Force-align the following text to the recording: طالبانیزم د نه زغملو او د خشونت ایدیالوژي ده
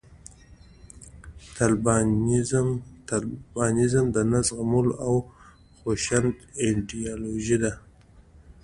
طالبانیزم 1.57 4.05
د 4.15 4.17
نه 4.31 4.39
زغملو 4.47 4.93
او 5.05 5.15
د 5.23 5.25
خشونت 5.77 6.37
ایدیالوژي 6.63 7.57
ده 7.63 7.73